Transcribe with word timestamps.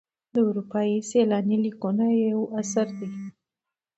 د 0.33 0.35
اروپایي 0.47 0.95
سیلاني 1.09 1.57
لیکونه 1.65 2.05
یو 2.31 2.41
اثر 2.61 2.87
دی. 2.99 3.09